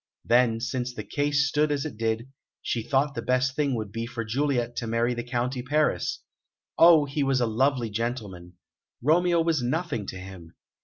Then, 0.25 0.59
since 0.59 0.95
the 0.95 1.03
case 1.03 1.47
stood 1.47 1.71
as 1.71 1.85
it 1.85 1.95
did, 1.95 2.31
she 2.63 2.81
thought 2.81 3.13
the 3.13 3.21
best 3.21 3.55
thing 3.55 3.75
would 3.75 3.91
be 3.91 4.07
for 4.07 4.25
Juliet 4.25 4.75
to 4.77 4.87
marry 4.87 5.13
the 5.13 5.23
County 5.23 5.61
Paris. 5.61 6.21
Oh, 6.75 7.05
he 7.05 7.21
was 7.21 7.39
a 7.39 7.45
lovely 7.45 7.91
gentleman! 7.91 8.53
Romeo 9.03 9.41
was 9.41 9.61
nothing 9.61 10.07
to 10.07 10.17
him! 10.17 10.55